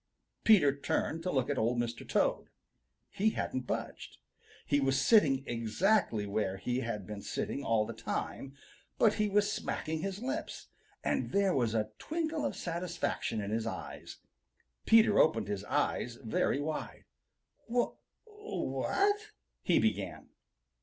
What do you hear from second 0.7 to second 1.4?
turned to